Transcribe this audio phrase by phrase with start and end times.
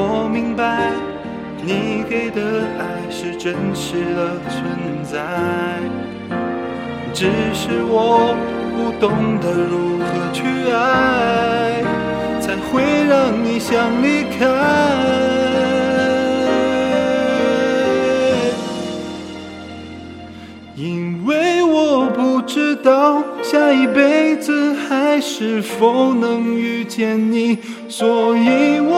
[0.00, 0.92] 我明白，
[1.60, 2.40] 你给的
[2.78, 4.62] 爱是真实的存
[5.02, 5.18] 在，
[7.12, 8.36] 只是我
[8.76, 11.82] 不懂得如何去爱，
[12.40, 14.46] 才会让你想离开。
[20.76, 28.97] 因为我不知道下一辈子还是否能遇见你，所以我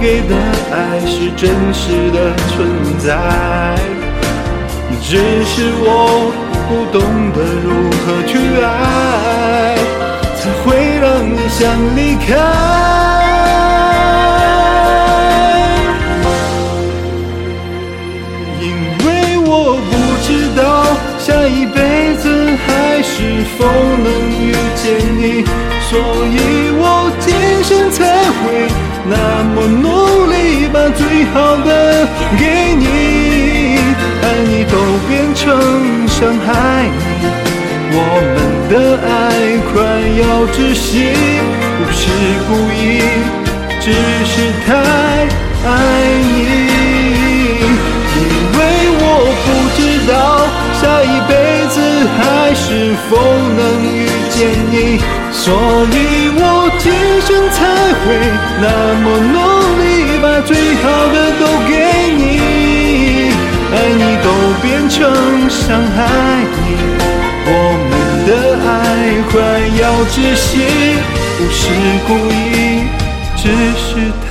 [0.00, 0.34] 给的
[0.72, 2.66] 爱是真实的存
[2.98, 3.08] 在，
[5.02, 6.32] 只是我
[6.66, 7.02] 不懂
[7.32, 7.68] 得如
[8.00, 8.32] 何去
[8.64, 9.76] 爱，
[10.36, 10.68] 才会
[10.98, 11.60] 让你想
[11.94, 12.28] 离开。
[18.58, 18.64] 因
[19.04, 19.06] 为
[19.44, 20.62] 我不知道
[21.18, 21.78] 下一辈
[22.16, 22.24] 子
[22.66, 24.08] 还是否能
[24.40, 24.82] 遇见
[25.18, 25.44] 你，
[25.90, 25.92] 所
[26.24, 27.28] 以我今
[27.62, 27.98] 生才
[28.40, 28.66] 会
[29.08, 32.06] 那么努力，把最好的
[32.38, 32.84] 给你。
[34.22, 34.76] 爱你都
[35.08, 35.38] 变成
[36.06, 36.48] 伤害
[36.86, 36.92] 你，
[37.92, 37.98] 我
[38.34, 38.38] 们
[38.68, 38.72] 的
[39.02, 39.08] 爱
[39.72, 39.72] 快
[40.20, 40.22] 要
[40.52, 40.88] 窒息，
[41.78, 42.02] 不是
[42.46, 42.78] 故意，
[43.80, 43.84] 只
[44.24, 44.32] 是
[44.66, 44.68] 太
[45.66, 45.68] 爱
[46.22, 46.69] 你。
[52.62, 53.16] 是否
[53.56, 54.38] 能遇见
[54.70, 55.00] 你，
[55.32, 55.42] 所
[55.90, 56.40] 以我
[56.78, 56.84] 今
[57.26, 57.58] 生才
[58.00, 58.04] 会
[58.60, 58.64] 那
[59.00, 59.34] 么努
[59.80, 59.82] 力，
[60.22, 61.72] 把最好的都给
[62.16, 62.20] 你。
[63.72, 64.26] 爱你都
[64.62, 64.98] 变成
[65.48, 65.60] 伤
[65.96, 65.98] 害
[66.54, 66.64] 你，
[67.46, 67.48] 我
[67.88, 67.92] 们
[68.26, 68.30] 的
[68.68, 68.70] 爱
[69.30, 69.34] 快
[69.80, 70.48] 要窒息，
[71.38, 71.60] 不是
[72.06, 72.84] 故意，
[73.36, 73.42] 只
[73.76, 73.88] 是
[74.28, 74.30] 太。